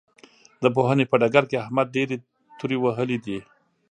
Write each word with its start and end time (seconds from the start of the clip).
د 0.63 0.65
پوهنې 0.75 1.05
په 1.07 1.15
ډګر 1.21 1.43
کې 1.49 1.61
احمد 1.63 1.87
ډېرې 1.95 2.15
تورې 2.59 2.77
وهلې 2.83 3.17
دي. 3.25 3.37